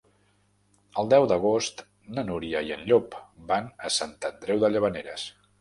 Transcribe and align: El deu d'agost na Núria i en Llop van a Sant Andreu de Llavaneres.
El 1.01 1.11
deu 1.13 1.27
d'agost 1.31 1.83
na 2.17 2.25
Núria 2.31 2.65
i 2.71 2.75
en 2.79 2.83
Llop 2.93 3.21
van 3.53 3.71
a 3.91 3.95
Sant 4.01 4.19
Andreu 4.35 4.65
de 4.65 4.77
Llavaneres. 4.77 5.33